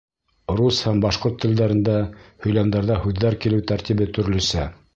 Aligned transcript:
Рус 0.59 0.77
һәм 0.87 1.01
башҡорт 1.03 1.35
телдәрендә 1.43 1.97
һөйләмдәрҙә 2.45 2.97
һүҙҙәр 3.05 3.39
килеү 3.45 3.65
тәртибе 3.73 4.09
төрлөсә. 4.19 4.67